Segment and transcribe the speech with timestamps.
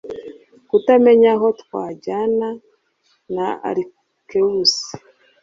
[0.69, 2.47] kutamenya aho twajyana
[3.69, 4.75] alcaeus